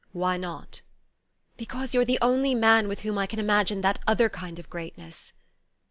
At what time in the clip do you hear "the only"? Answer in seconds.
2.05-2.55